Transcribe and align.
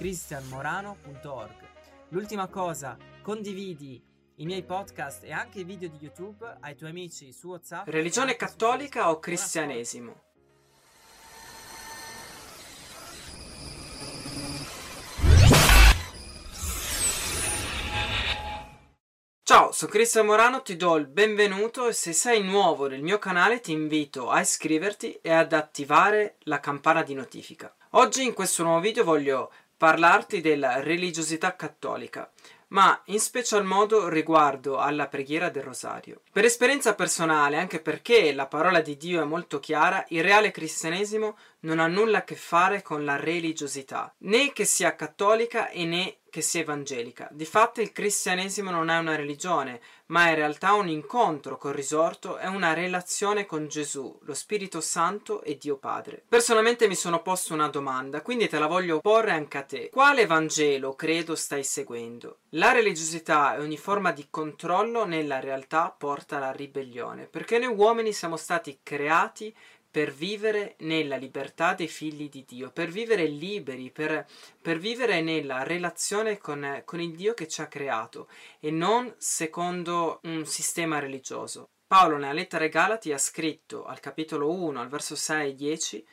cristianmorano.org. 0.00 1.68
L'ultima 2.08 2.48
cosa, 2.48 2.96
condividi 3.20 4.02
i 4.36 4.46
miei 4.46 4.62
podcast 4.62 5.24
e 5.24 5.30
anche 5.30 5.60
i 5.60 5.64
video 5.64 5.90
di 5.90 5.98
YouTube 6.00 6.56
ai 6.60 6.74
tuoi 6.74 6.88
amici 6.88 7.34
su 7.34 7.48
WhatsApp. 7.48 7.86
Religione 7.86 8.34
cattolica 8.34 9.10
o 9.10 9.18
cristianesimo? 9.18 10.22
Ciao, 19.42 19.72
sono 19.72 19.90
Cristian 19.90 20.24
Morano, 20.24 20.62
ti 20.62 20.76
do 20.76 20.96
il 20.96 21.08
benvenuto 21.08 21.88
e 21.88 21.92
se 21.92 22.14
sei 22.14 22.42
nuovo 22.42 22.86
nel 22.86 23.02
mio 23.02 23.18
canale 23.18 23.60
ti 23.60 23.72
invito 23.72 24.30
a 24.30 24.40
iscriverti 24.40 25.18
e 25.20 25.30
ad 25.30 25.52
attivare 25.52 26.36
la 26.44 26.58
campana 26.58 27.02
di 27.02 27.12
notifica. 27.12 27.74
Oggi 27.90 28.24
in 28.24 28.32
questo 28.32 28.62
nuovo 28.62 28.80
video 28.80 29.04
voglio 29.04 29.50
parlarti 29.80 30.42
della 30.42 30.82
religiosità 30.82 31.56
cattolica, 31.56 32.30
ma 32.68 33.00
in 33.06 33.18
special 33.18 33.64
modo 33.64 34.10
riguardo 34.10 34.76
alla 34.76 35.08
preghiera 35.08 35.48
del 35.48 35.62
rosario. 35.62 36.20
Per 36.30 36.44
esperienza 36.44 36.94
personale, 36.94 37.56
anche 37.56 37.80
perché 37.80 38.30
la 38.34 38.44
parola 38.44 38.82
di 38.82 38.98
Dio 38.98 39.22
è 39.22 39.24
molto 39.24 39.58
chiara, 39.58 40.04
il 40.08 40.22
reale 40.22 40.50
cristianesimo 40.50 41.38
non 41.60 41.78
ha 41.78 41.86
nulla 41.86 42.18
a 42.18 42.24
che 42.24 42.34
fare 42.34 42.82
con 42.82 43.06
la 43.06 43.16
religiosità, 43.16 44.14
né 44.18 44.52
che 44.52 44.66
sia 44.66 44.94
cattolica 44.94 45.70
e 45.70 45.86
né 45.86 46.16
che 46.28 46.42
sia 46.42 46.60
evangelica. 46.60 47.28
Difatti 47.32 47.80
il 47.80 47.92
cristianesimo 47.92 48.70
non 48.70 48.90
è 48.90 48.98
una 48.98 49.16
religione, 49.16 49.80
ma 50.10 50.28
in 50.28 50.34
realtà 50.34 50.74
un 50.74 50.88
incontro 50.88 51.56
col 51.56 51.72
risorto, 51.72 52.36
è 52.36 52.46
una 52.46 52.72
relazione 52.72 53.46
con 53.46 53.68
Gesù, 53.68 54.18
lo 54.22 54.34
Spirito 54.34 54.80
Santo 54.80 55.42
e 55.42 55.56
Dio 55.56 55.76
Padre. 55.76 56.22
Personalmente 56.28 56.88
mi 56.88 56.94
sono 56.94 57.22
posto 57.22 57.54
una 57.54 57.68
domanda, 57.68 58.20
quindi 58.22 58.48
te 58.48 58.58
la 58.58 58.66
voglio 58.66 59.00
porre 59.00 59.32
anche 59.32 59.58
a 59.58 59.62
te. 59.62 59.88
Quale 59.90 60.26
Vangelo 60.26 60.94
credo 60.94 61.34
stai 61.34 61.64
seguendo? 61.64 62.38
La 62.50 62.72
religiosità 62.72 63.54
e 63.54 63.60
ogni 63.60 63.78
forma 63.78 64.10
di 64.12 64.26
controllo 64.28 65.04
nella 65.04 65.40
realtà 65.40 65.94
porta 65.96 66.36
alla 66.36 66.52
ribellione, 66.52 67.26
perché 67.26 67.58
noi 67.58 67.74
uomini 67.74 68.12
siamo 68.12 68.36
stati 68.36 68.80
creati 68.82 69.54
per 69.90 70.12
vivere 70.12 70.76
nella 70.78 71.16
libertà 71.16 71.74
dei 71.74 71.88
figli 71.88 72.28
di 72.28 72.44
Dio, 72.46 72.70
per 72.70 72.88
vivere 72.88 73.26
liberi, 73.26 73.90
per, 73.90 74.24
per 74.62 74.78
vivere 74.78 75.20
nella 75.20 75.64
relazione 75.64 76.38
con, 76.38 76.82
con 76.84 77.00
il 77.00 77.16
Dio 77.16 77.34
che 77.34 77.48
ci 77.48 77.60
ha 77.60 77.66
creato 77.66 78.28
e 78.60 78.70
non 78.70 79.12
secondo 79.18 80.20
un 80.24 80.46
sistema 80.46 80.98
religioso. 80.98 81.70
Paolo 81.86 82.16
nella 82.18 82.32
lettera 82.32 82.62
ai 82.62 82.70
Galati 82.70 83.12
ha 83.12 83.18
scritto 83.18 83.84
al 83.84 83.98
capitolo 83.98 84.52
1, 84.52 84.80
al 84.80 84.88
verso 84.88 85.16
6 85.16 85.50
e 85.50 85.54
10 85.54 86.06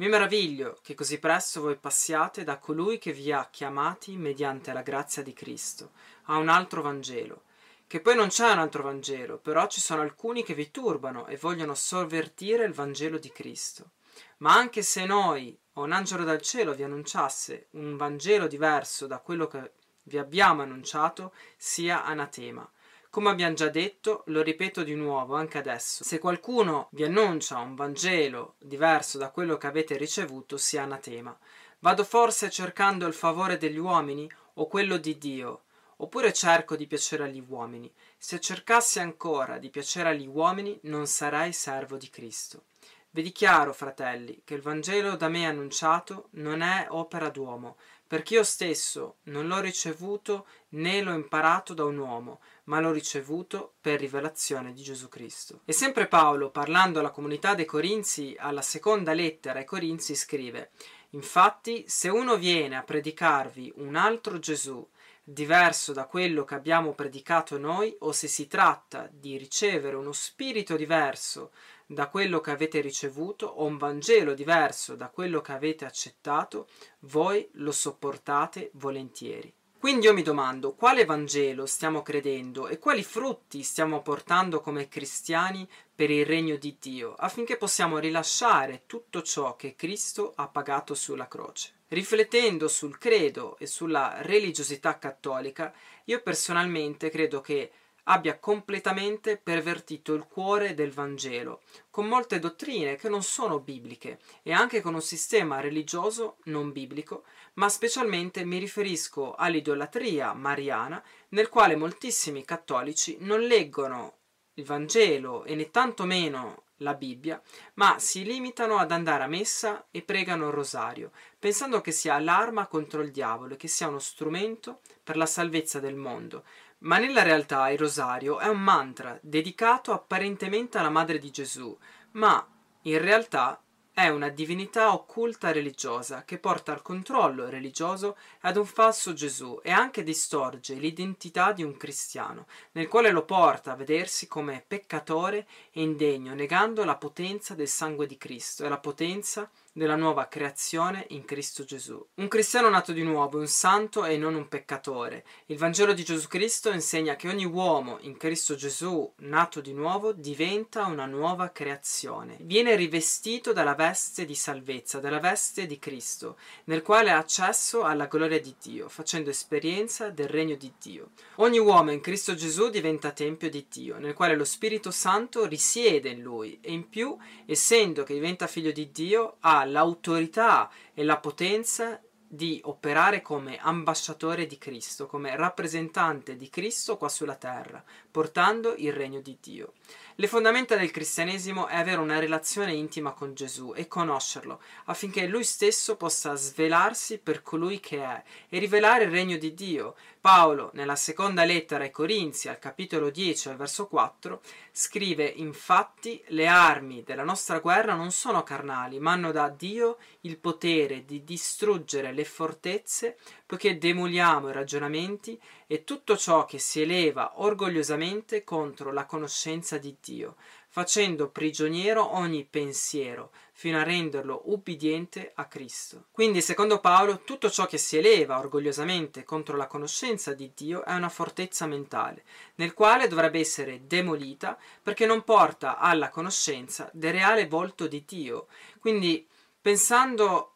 mi 0.00 0.08
meraviglio 0.08 0.78
che 0.82 0.94
così 0.94 1.18
presto 1.18 1.60
voi 1.60 1.76
passiate 1.76 2.42
da 2.42 2.58
colui 2.58 2.98
che 2.98 3.12
vi 3.12 3.30
ha 3.30 3.46
chiamati 3.50 4.16
mediante 4.16 4.72
la 4.72 4.80
grazia 4.80 5.22
di 5.22 5.34
Cristo 5.34 5.92
a 6.24 6.38
un 6.38 6.48
altro 6.48 6.80
Vangelo 6.80 7.42
che 7.90 7.98
poi 7.98 8.14
non 8.14 8.28
c'è 8.28 8.48
un 8.48 8.60
altro 8.60 8.84
Vangelo, 8.84 9.38
però 9.38 9.66
ci 9.66 9.80
sono 9.80 10.02
alcuni 10.02 10.44
che 10.44 10.54
vi 10.54 10.70
turbano 10.70 11.26
e 11.26 11.36
vogliono 11.36 11.74
sovvertire 11.74 12.64
il 12.64 12.72
Vangelo 12.72 13.18
di 13.18 13.32
Cristo. 13.32 13.90
Ma 14.36 14.54
anche 14.54 14.82
se 14.82 15.04
noi 15.06 15.58
o 15.72 15.82
un 15.82 15.90
angelo 15.90 16.22
dal 16.22 16.40
cielo 16.40 16.72
vi 16.72 16.84
annunciasse 16.84 17.66
un 17.70 17.96
Vangelo 17.96 18.46
diverso 18.46 19.08
da 19.08 19.18
quello 19.18 19.48
che 19.48 19.72
vi 20.04 20.18
abbiamo 20.18 20.62
annunciato, 20.62 21.34
sia 21.56 22.04
anatema. 22.04 22.64
Come 23.10 23.28
abbiamo 23.28 23.54
già 23.54 23.68
detto, 23.68 24.22
lo 24.26 24.40
ripeto 24.40 24.84
di 24.84 24.94
nuovo 24.94 25.34
anche 25.34 25.58
adesso, 25.58 26.04
se 26.04 26.20
qualcuno 26.20 26.90
vi 26.92 27.02
annuncia 27.02 27.58
un 27.58 27.74
Vangelo 27.74 28.54
diverso 28.58 29.18
da 29.18 29.30
quello 29.30 29.56
che 29.56 29.66
avete 29.66 29.96
ricevuto, 29.96 30.56
sia 30.58 30.84
anatema. 30.84 31.36
Vado 31.80 32.04
forse 32.04 32.50
cercando 32.50 33.08
il 33.08 33.14
favore 33.14 33.58
degli 33.58 33.78
uomini 33.78 34.30
o 34.54 34.68
quello 34.68 34.96
di 34.96 35.18
Dio? 35.18 35.62
Oppure 36.02 36.32
cerco 36.32 36.76
di 36.76 36.86
piacere 36.86 37.24
agli 37.24 37.42
uomini. 37.46 37.92
Se 38.18 38.40
cercassi 38.40 39.00
ancora 39.00 39.58
di 39.58 39.70
piacere 39.70 40.10
agli 40.10 40.26
uomini, 40.26 40.78
non 40.82 41.06
sarei 41.06 41.52
servo 41.52 41.96
di 41.96 42.10
Cristo. 42.10 42.64
Vedi 43.12 43.32
chiaro, 43.32 43.72
fratelli, 43.72 44.42
che 44.44 44.54
il 44.54 44.62
Vangelo 44.62 45.16
da 45.16 45.28
me 45.28 45.44
annunciato 45.44 46.28
non 46.32 46.60
è 46.60 46.86
opera 46.90 47.28
d'uomo, 47.28 47.76
perché 48.06 48.34
io 48.34 48.44
stesso 48.44 49.16
non 49.24 49.48
l'ho 49.48 49.60
ricevuto 49.60 50.46
né 50.70 51.02
l'ho 51.02 51.12
imparato 51.12 51.74
da 51.74 51.84
un 51.84 51.98
uomo, 51.98 52.40
ma 52.64 52.80
l'ho 52.80 52.92
ricevuto 52.92 53.74
per 53.80 53.98
rivelazione 53.98 54.72
di 54.72 54.82
Gesù 54.82 55.08
Cristo. 55.08 55.60
E 55.64 55.72
sempre 55.72 56.06
Paolo, 56.06 56.50
parlando 56.50 57.00
alla 57.00 57.10
comunità 57.10 57.54
dei 57.54 57.64
Corinzi, 57.64 58.36
alla 58.38 58.62
seconda 58.62 59.12
lettera 59.12 59.58
ai 59.58 59.64
Corinzi, 59.64 60.14
scrive 60.14 60.70
Infatti, 61.10 61.84
se 61.88 62.08
uno 62.08 62.36
viene 62.36 62.76
a 62.76 62.84
predicarvi 62.84 63.72
un 63.76 63.96
altro 63.96 64.38
Gesù, 64.38 64.86
diverso 65.22 65.92
da 65.92 66.06
quello 66.06 66.44
che 66.44 66.54
abbiamo 66.54 66.92
predicato 66.92 67.58
noi 67.58 67.94
o 68.00 68.12
se 68.12 68.26
si 68.26 68.46
tratta 68.46 69.08
di 69.12 69.36
ricevere 69.36 69.96
uno 69.96 70.12
spirito 70.12 70.76
diverso 70.76 71.52
da 71.86 72.08
quello 72.08 72.40
che 72.40 72.50
avete 72.50 72.80
ricevuto 72.80 73.46
o 73.46 73.64
un 73.64 73.76
Vangelo 73.76 74.34
diverso 74.34 74.94
da 74.94 75.08
quello 75.08 75.40
che 75.40 75.52
avete 75.52 75.84
accettato, 75.84 76.68
voi 77.00 77.48
lo 77.54 77.72
sopportate 77.72 78.70
volentieri. 78.74 79.52
Quindi 79.80 80.06
io 80.06 80.12
mi 80.12 80.22
domando 80.22 80.74
quale 80.74 81.06
Vangelo 81.06 81.64
stiamo 81.64 82.02
credendo 82.02 82.68
e 82.68 82.78
quali 82.78 83.02
frutti 83.02 83.62
stiamo 83.62 84.02
portando 84.02 84.60
come 84.60 84.88
cristiani 84.88 85.66
per 85.94 86.10
il 86.10 86.26
regno 86.26 86.56
di 86.56 86.76
Dio, 86.78 87.14
affinché 87.14 87.56
possiamo 87.56 87.96
rilasciare 87.96 88.82
tutto 88.84 89.22
ciò 89.22 89.56
che 89.56 89.74
Cristo 89.74 90.34
ha 90.36 90.48
pagato 90.48 90.94
sulla 90.94 91.28
croce. 91.28 91.79
Riflettendo 91.92 92.68
sul 92.68 92.98
credo 92.98 93.58
e 93.58 93.66
sulla 93.66 94.18
religiosità 94.22 94.96
cattolica, 94.96 95.74
io 96.04 96.22
personalmente 96.22 97.10
credo 97.10 97.40
che 97.40 97.72
abbia 98.04 98.38
completamente 98.38 99.36
pervertito 99.36 100.14
il 100.14 100.24
cuore 100.28 100.74
del 100.74 100.92
Vangelo, 100.92 101.62
con 101.90 102.06
molte 102.06 102.38
dottrine 102.38 102.94
che 102.94 103.08
non 103.08 103.24
sono 103.24 103.58
bibliche 103.58 104.20
e 104.44 104.52
anche 104.52 104.80
con 104.80 104.94
un 104.94 105.02
sistema 105.02 105.58
religioso 105.58 106.36
non 106.44 106.70
biblico, 106.70 107.24
ma 107.54 107.68
specialmente 107.68 108.44
mi 108.44 108.58
riferisco 108.58 109.34
all'idolatria 109.34 110.32
mariana, 110.32 111.02
nel 111.30 111.48
quale 111.48 111.74
moltissimi 111.74 112.44
cattolici 112.44 113.16
non 113.18 113.40
leggono 113.40 114.18
il 114.54 114.64
Vangelo 114.64 115.42
e 115.42 115.56
né 115.56 115.72
tantomeno 115.72 116.62
la 116.80 116.94
Bibbia, 116.94 117.40
ma 117.74 117.98
si 117.98 118.24
limitano 118.24 118.76
ad 118.76 118.92
andare 118.92 119.24
a 119.24 119.28
messa 119.28 119.86
e 119.90 120.02
pregano 120.02 120.48
il 120.48 120.52
rosario, 120.52 121.12
pensando 121.38 121.80
che 121.80 121.92
sia 121.92 122.18
l'arma 122.18 122.66
contro 122.66 123.02
il 123.02 123.10
diavolo 123.10 123.54
e 123.54 123.56
che 123.56 123.68
sia 123.68 123.88
uno 123.88 123.98
strumento 123.98 124.80
per 125.02 125.16
la 125.16 125.26
salvezza 125.26 125.80
del 125.80 125.96
mondo, 125.96 126.44
ma 126.80 126.98
nella 126.98 127.22
realtà 127.22 127.68
il 127.70 127.78
rosario 127.78 128.38
è 128.38 128.48
un 128.48 128.60
mantra 128.60 129.18
dedicato 129.22 129.92
apparentemente 129.92 130.78
alla 130.78 130.90
Madre 130.90 131.18
di 131.18 131.30
Gesù, 131.30 131.76
ma 132.12 132.46
in 132.82 132.98
realtà 132.98 133.60
è 134.02 134.08
una 134.08 134.30
divinità 134.30 134.94
occulta 134.94 135.52
religiosa 135.52 136.24
che 136.24 136.38
porta 136.38 136.72
al 136.72 136.80
controllo 136.80 137.48
religioso 137.48 138.16
ad 138.40 138.56
un 138.56 138.64
falso 138.64 139.12
Gesù 139.12 139.60
e 139.62 139.70
anche 139.70 140.02
distorge 140.02 140.74
l'identità 140.74 141.52
di 141.52 141.62
un 141.62 141.76
cristiano, 141.76 142.46
nel 142.72 142.88
quale 142.88 143.10
lo 143.10 143.24
porta 143.24 143.72
a 143.72 143.76
vedersi 143.76 144.26
come 144.26 144.64
peccatore 144.66 145.46
e 145.70 145.82
indegno, 145.82 146.34
negando 146.34 146.84
la 146.84 146.96
potenza 146.96 147.54
del 147.54 147.68
sangue 147.68 148.06
di 148.06 148.16
Cristo 148.16 148.64
e 148.64 148.68
la 148.68 148.78
potenza 148.78 149.50
della 149.72 149.96
nuova 149.96 150.26
creazione 150.26 151.06
in 151.10 151.24
Cristo 151.24 151.64
Gesù. 151.64 152.04
Un 152.14 152.28
cristiano 152.28 152.68
nato 152.68 152.92
di 152.92 153.02
nuovo 153.02 153.38
è 153.38 153.40
un 153.40 153.46
santo 153.46 154.04
e 154.04 154.16
non 154.16 154.34
un 154.34 154.48
peccatore. 154.48 155.24
Il 155.46 155.58
Vangelo 155.58 155.92
di 155.92 156.02
Gesù 156.02 156.26
Cristo 156.26 156.70
insegna 156.70 157.14
che 157.16 157.28
ogni 157.28 157.44
uomo 157.44 157.98
in 158.00 158.16
Cristo 158.16 158.56
Gesù 158.56 159.10
nato 159.18 159.60
di 159.60 159.72
nuovo 159.72 160.12
diventa 160.12 160.86
una 160.86 161.06
nuova 161.06 161.50
creazione. 161.50 162.36
Viene 162.40 162.74
rivestito 162.74 163.52
dalla 163.52 163.74
veste 163.90 164.24
di 164.24 164.36
salvezza, 164.36 165.00
dalla 165.00 165.18
veste 165.18 165.66
di 165.66 165.80
Cristo, 165.80 166.36
nel 166.66 166.80
quale 166.80 167.10
ha 167.10 167.18
accesso 167.18 167.82
alla 167.82 168.06
gloria 168.06 168.40
di 168.40 168.54
Dio, 168.62 168.88
facendo 168.88 169.30
esperienza 169.30 170.10
del 170.10 170.28
regno 170.28 170.54
di 170.54 170.72
Dio. 170.80 171.10
Ogni 171.36 171.58
uomo 171.58 171.90
in 171.90 172.00
Cristo 172.00 172.34
Gesù 172.34 172.70
diventa 172.70 173.10
tempio 173.10 173.50
di 173.50 173.66
Dio, 173.68 173.98
nel 173.98 174.14
quale 174.14 174.36
lo 174.36 174.44
Spirito 174.44 174.92
Santo 174.92 175.44
risiede 175.44 176.10
in 176.10 176.22
lui 176.22 176.58
e 176.60 176.70
in 176.72 176.88
più, 176.88 177.16
essendo 177.46 178.04
che 178.04 178.14
diventa 178.14 178.46
figlio 178.46 178.70
di 178.70 178.92
Dio, 178.92 179.38
ha 179.40 179.64
l'autorità 179.64 180.70
e 180.94 181.02
la 181.02 181.16
potenza 181.16 182.00
di 182.32 182.60
operare 182.62 183.22
come 183.22 183.58
ambasciatore 183.58 184.46
di 184.46 184.56
Cristo, 184.56 185.08
come 185.08 185.34
rappresentante 185.34 186.36
di 186.36 186.48
Cristo 186.48 186.96
qua 186.96 187.08
sulla 187.08 187.34
terra, 187.34 187.82
portando 188.08 188.72
il 188.76 188.92
regno 188.92 189.20
di 189.20 189.36
Dio. 189.40 189.72
Le 190.16 190.26
fondamenta 190.26 190.76
del 190.76 190.90
cristianesimo 190.90 191.66
è 191.68 191.76
avere 191.76 192.00
una 192.00 192.18
relazione 192.18 192.74
intima 192.74 193.12
con 193.12 193.32
Gesù 193.32 193.72
e 193.74 193.86
conoscerlo, 193.86 194.60
affinché 194.86 195.26
lui 195.26 195.44
stesso 195.44 195.96
possa 195.96 196.34
svelarsi 196.34 197.18
per 197.18 197.42
colui 197.42 197.80
che 197.80 198.02
è 198.02 198.22
e 198.48 198.58
rivelare 198.58 199.04
il 199.04 199.10
regno 199.10 199.36
di 199.38 199.54
Dio. 199.54 199.94
Paolo, 200.20 200.70
nella 200.74 200.96
seconda 200.96 201.44
lettera 201.44 201.84
ai 201.84 201.90
Corinzi, 201.90 202.48
al 202.48 202.58
capitolo 202.58 203.08
10, 203.08 203.48
al 203.48 203.56
verso 203.56 203.86
4, 203.86 204.42
scrive 204.70 205.24
infatti 205.24 206.22
le 206.28 206.46
armi 206.46 207.02
della 207.02 207.24
nostra 207.24 207.58
guerra 207.60 207.94
non 207.94 208.10
sono 208.10 208.42
carnali, 208.42 208.98
ma 208.98 209.12
hanno 209.12 209.32
da 209.32 209.48
Dio 209.48 209.96
il 210.22 210.36
potere 210.36 211.06
di 211.06 211.24
distruggere 211.24 212.12
le 212.12 212.24
fortezze, 212.26 213.16
poiché 213.46 213.78
demoliamo 213.78 214.50
i 214.50 214.52
ragionamenti 214.52 215.40
e 215.72 215.84
tutto 215.84 216.16
ciò 216.16 216.46
che 216.46 216.58
si 216.58 216.82
eleva 216.82 217.34
orgogliosamente 217.36 218.42
contro 218.42 218.90
la 218.90 219.06
conoscenza 219.06 219.78
di 219.78 219.94
Dio, 220.02 220.34
facendo 220.68 221.28
prigioniero 221.28 222.16
ogni 222.16 222.44
pensiero, 222.44 223.30
fino 223.52 223.78
a 223.78 223.84
renderlo 223.84 224.42
ubbidiente 224.46 225.30
a 225.32 225.44
Cristo. 225.44 226.06
Quindi, 226.10 226.40
secondo 226.40 226.80
Paolo, 226.80 227.20
tutto 227.22 227.48
ciò 227.48 227.66
che 227.66 227.78
si 227.78 227.96
eleva 227.96 228.40
orgogliosamente 228.40 229.22
contro 229.22 229.56
la 229.56 229.68
conoscenza 229.68 230.34
di 230.34 230.50
Dio 230.56 230.84
è 230.84 230.92
una 230.92 231.08
fortezza 231.08 231.66
mentale, 231.66 232.24
nel 232.56 232.74
quale 232.74 233.06
dovrebbe 233.06 233.38
essere 233.38 233.86
demolita 233.86 234.58
perché 234.82 235.06
non 235.06 235.22
porta 235.22 235.78
alla 235.78 236.08
conoscenza 236.08 236.90
del 236.92 237.12
reale 237.12 237.46
volto 237.46 237.86
di 237.86 238.04
Dio. 238.04 238.48
Quindi, 238.80 239.24
pensando 239.60 240.54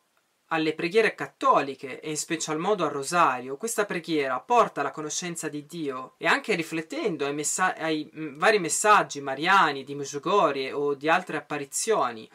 alle 0.54 0.74
preghiere 0.74 1.14
cattoliche 1.14 2.00
e 2.00 2.10
in 2.10 2.16
special 2.16 2.58
modo 2.58 2.84
al 2.84 2.90
rosario, 2.90 3.56
questa 3.56 3.84
preghiera 3.84 4.38
porta 4.40 4.80
alla 4.80 4.92
conoscenza 4.92 5.48
di 5.48 5.66
Dio 5.66 6.14
e 6.16 6.26
anche 6.26 6.54
riflettendo 6.54 7.26
ai, 7.26 7.34
messa- 7.34 7.76
ai 7.76 8.08
mh, 8.10 8.38
vari 8.38 8.60
messaggi 8.60 9.20
mariani 9.20 9.82
di 9.82 9.94
Medjugorje 9.94 10.72
o 10.72 10.94
di 10.94 11.08
altre 11.08 11.36
apparizioni, 11.36 12.28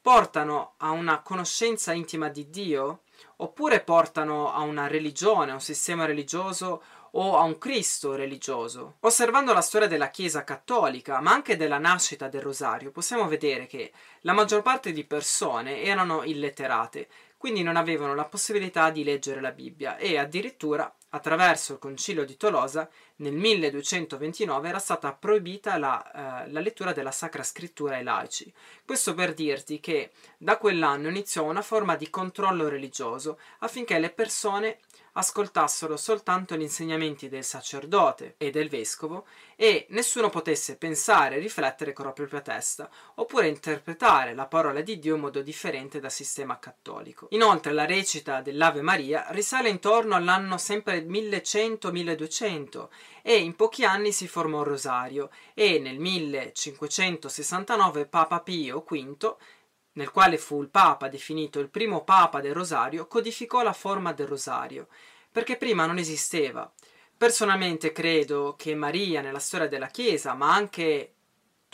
portano 0.00 0.74
a 0.78 0.90
una 0.90 1.20
conoscenza 1.22 1.92
intima 1.92 2.28
di 2.28 2.48
Dio 2.48 3.00
oppure 3.36 3.80
portano 3.80 4.52
a 4.52 4.60
una 4.60 4.86
religione, 4.86 5.50
a 5.50 5.54
un 5.54 5.60
sistema 5.60 6.04
religioso 6.04 6.82
o 7.16 7.36
a 7.36 7.42
un 7.42 7.58
Cristo 7.58 8.14
religioso. 8.14 8.96
Osservando 9.00 9.52
la 9.52 9.60
storia 9.60 9.88
della 9.88 10.10
Chiesa 10.10 10.44
cattolica, 10.44 11.20
ma 11.20 11.32
anche 11.32 11.56
della 11.56 11.78
nascita 11.78 12.28
del 12.28 12.42
Rosario, 12.42 12.90
possiamo 12.90 13.28
vedere 13.28 13.66
che 13.66 13.92
la 14.22 14.32
maggior 14.32 14.62
parte 14.62 14.92
di 14.92 15.04
persone 15.04 15.82
erano 15.82 16.24
illetterate, 16.24 17.08
quindi 17.44 17.62
non 17.62 17.76
avevano 17.76 18.14
la 18.14 18.24
possibilità 18.24 18.88
di 18.88 19.04
leggere 19.04 19.42
la 19.42 19.52
Bibbia 19.52 19.98
e 19.98 20.16
addirittura 20.16 20.90
attraverso 21.10 21.74
il 21.74 21.78
concilio 21.78 22.24
di 22.24 22.38
Tolosa 22.38 22.88
nel 23.16 23.32
1229 23.32 24.68
era 24.68 24.78
stata 24.78 25.12
proibita 25.12 25.78
la, 25.78 26.44
eh, 26.44 26.50
la, 26.50 26.60
lettura 26.60 26.92
della 26.92 27.12
Sacra 27.12 27.42
Scrittura 27.42 27.96
ai 27.96 28.02
laici. 28.02 28.52
Questo 28.84 29.14
per 29.14 29.34
dirti 29.34 29.78
che 29.78 30.10
da 30.36 30.58
quell'anno 30.58 31.08
iniziò 31.08 31.44
una 31.44 31.62
forma 31.62 31.94
di 31.96 32.10
controllo 32.10 32.68
religioso 32.68 33.38
affinché 33.60 33.98
le 33.98 34.10
persone 34.10 34.78
ascoltassero 35.16 35.96
soltanto 35.96 36.56
gli 36.56 36.62
insegnamenti 36.62 37.28
del 37.28 37.44
sacerdote 37.44 38.34
e 38.36 38.50
del 38.50 38.68
vescovo 38.68 39.26
e 39.56 39.86
nessuno 39.90 40.28
potesse 40.28 40.76
pensare 40.76 41.36
e 41.36 41.38
riflettere 41.38 41.92
con 41.92 42.06
la 42.06 42.12
propria 42.12 42.40
testa, 42.40 42.90
oppure 43.14 43.46
interpretare 43.48 44.34
la 44.34 44.46
parola 44.46 44.80
di 44.80 44.98
Dio 44.98 45.14
in 45.14 45.20
modo 45.20 45.40
differente 45.42 46.00
dal 46.00 46.10
sistema 46.10 46.58
cattolico. 46.58 47.28
Inoltre 47.30 47.72
la 47.72 47.86
recita 47.86 48.40
dell'Ave 48.40 48.82
Maria 48.82 49.26
risale 49.28 49.68
intorno 49.68 50.16
all'anno 50.16 50.58
sempre 50.58 51.04
1100-1200 51.04 52.88
e 53.22 53.36
in 53.36 53.56
pochi 53.56 53.84
anni 53.84 54.12
si 54.12 54.28
formò 54.28 54.60
il 54.60 54.66
rosario 54.66 55.30
e 55.54 55.78
nel 55.78 55.98
1569 55.98 58.06
Papa 58.06 58.40
Pio 58.40 58.84
V 58.88 59.36
nel 59.94 60.10
quale 60.10 60.38
fu 60.38 60.62
il 60.62 60.68
Papa 60.68 61.08
definito 61.08 61.60
il 61.60 61.68
primo 61.68 62.04
Papa 62.04 62.40
del 62.40 62.54
Rosario, 62.54 63.06
codificò 63.06 63.62
la 63.62 63.72
forma 63.72 64.12
del 64.12 64.26
Rosario, 64.26 64.88
perché 65.30 65.56
prima 65.56 65.86
non 65.86 65.98
esisteva. 65.98 66.70
Personalmente 67.16 67.92
credo 67.92 68.54
che 68.58 68.74
Maria 68.74 69.20
nella 69.20 69.38
storia 69.38 69.68
della 69.68 69.86
Chiesa, 69.86 70.34
ma 70.34 70.52
anche 70.52 71.13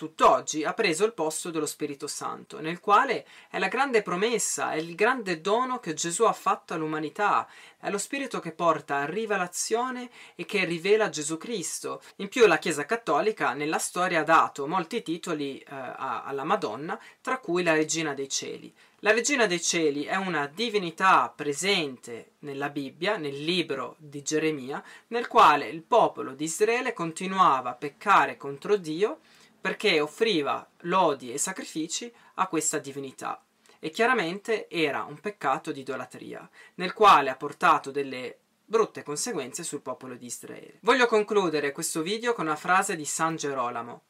tutt'oggi 0.00 0.64
ha 0.64 0.72
preso 0.72 1.04
il 1.04 1.12
posto 1.12 1.50
dello 1.50 1.66
Spirito 1.66 2.06
Santo, 2.06 2.58
nel 2.58 2.80
quale 2.80 3.26
è 3.50 3.58
la 3.58 3.68
grande 3.68 4.00
promessa, 4.00 4.72
è 4.72 4.76
il 4.76 4.94
grande 4.94 5.42
dono 5.42 5.78
che 5.78 5.92
Gesù 5.92 6.22
ha 6.22 6.32
fatto 6.32 6.72
all'umanità, 6.72 7.46
è 7.78 7.90
lo 7.90 7.98
Spirito 7.98 8.40
che 8.40 8.52
porta 8.52 8.96
a 8.96 9.04
rivelazione 9.04 10.08
e 10.36 10.46
che 10.46 10.64
rivela 10.64 11.10
Gesù 11.10 11.36
Cristo. 11.36 12.00
In 12.16 12.28
più 12.28 12.46
la 12.46 12.56
Chiesa 12.56 12.86
Cattolica 12.86 13.52
nella 13.52 13.76
storia 13.76 14.20
ha 14.20 14.24
dato 14.24 14.66
molti 14.66 15.02
titoli 15.02 15.58
eh, 15.58 15.66
alla 15.68 16.44
Madonna, 16.44 16.98
tra 17.20 17.36
cui 17.36 17.62
la 17.62 17.74
Regina 17.74 18.14
dei 18.14 18.30
Cieli. 18.30 18.74
La 19.00 19.12
Regina 19.12 19.44
dei 19.44 19.60
Cieli 19.60 20.04
è 20.04 20.16
una 20.16 20.46
divinità 20.46 21.30
presente 21.34 22.32
nella 22.38 22.70
Bibbia, 22.70 23.18
nel 23.18 23.44
libro 23.44 23.96
di 23.98 24.22
Geremia, 24.22 24.82
nel 25.08 25.26
quale 25.26 25.68
il 25.68 25.82
popolo 25.82 26.32
di 26.32 26.44
Israele 26.44 26.94
continuava 26.94 27.68
a 27.68 27.74
peccare 27.74 28.38
contro 28.38 28.76
Dio 28.76 29.18
perché 29.60 30.00
offriva 30.00 30.68
lodi 30.82 31.32
e 31.32 31.38
sacrifici 31.38 32.12
a 32.34 32.46
questa 32.46 32.78
divinità 32.78 33.44
e 33.78 33.90
chiaramente 33.90 34.68
era 34.68 35.04
un 35.04 35.18
peccato 35.18 35.72
di 35.72 35.80
idolatria, 35.80 36.48
nel 36.74 36.92
quale 36.92 37.30
ha 37.30 37.36
portato 37.36 37.90
delle 37.90 38.38
brutte 38.64 39.02
conseguenze 39.02 39.64
sul 39.64 39.80
popolo 39.80 40.14
di 40.14 40.26
Israele. 40.26 40.78
Voglio 40.80 41.06
concludere 41.06 41.72
questo 41.72 42.02
video 42.02 42.34
con 42.34 42.46
una 42.46 42.56
frase 42.56 42.94
di 42.94 43.04
San 43.04 43.36
Gerolamo 43.36 44.02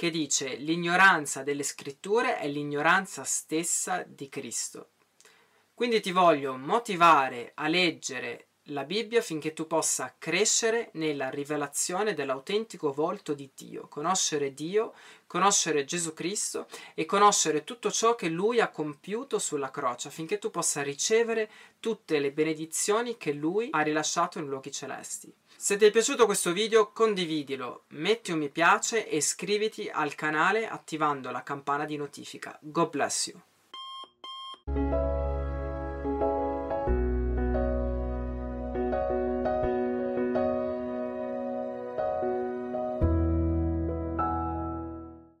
che 0.00 0.08
dice 0.08 0.54
l'ignoranza 0.54 1.42
delle 1.42 1.62
scritture 1.62 2.38
è 2.38 2.48
l'ignoranza 2.48 3.22
stessa 3.24 4.02
di 4.06 4.30
Cristo. 4.30 4.92
Quindi 5.74 6.00
ti 6.00 6.10
voglio 6.10 6.56
motivare 6.56 7.52
a 7.56 7.68
leggere 7.68 8.46
la 8.70 8.84
Bibbia 8.84 9.20
affinché 9.20 9.52
tu 9.52 9.66
possa 9.66 10.14
crescere 10.18 10.90
nella 10.94 11.30
rivelazione 11.30 12.14
dell'autentico 12.14 12.92
volto 12.92 13.34
di 13.34 13.50
Dio, 13.54 13.86
conoscere 13.88 14.54
Dio, 14.54 14.94
conoscere 15.26 15.84
Gesù 15.84 16.12
Cristo 16.12 16.66
e 16.94 17.04
conoscere 17.04 17.64
tutto 17.64 17.90
ciò 17.90 18.14
che 18.14 18.28
Lui 18.28 18.60
ha 18.60 18.68
compiuto 18.68 19.38
sulla 19.38 19.70
croce, 19.70 20.08
affinché 20.08 20.38
tu 20.38 20.50
possa 20.50 20.82
ricevere 20.82 21.50
tutte 21.78 22.18
le 22.18 22.32
benedizioni 22.32 23.16
che 23.16 23.32
Lui 23.32 23.68
ha 23.70 23.82
rilasciato 23.82 24.38
in 24.38 24.46
luoghi 24.46 24.72
celesti. 24.72 25.32
Se 25.56 25.76
ti 25.76 25.84
è 25.84 25.90
piaciuto 25.90 26.24
questo 26.24 26.52
video 26.52 26.90
condividilo, 26.90 27.84
metti 27.88 28.32
un 28.32 28.38
mi 28.38 28.48
piace 28.48 29.06
e 29.06 29.16
iscriviti 29.16 29.90
al 29.92 30.14
canale 30.14 30.66
attivando 30.66 31.30
la 31.30 31.42
campana 31.42 31.84
di 31.84 31.96
notifica. 31.96 32.58
God 32.60 32.88
bless 32.88 33.26
you! 33.26 33.40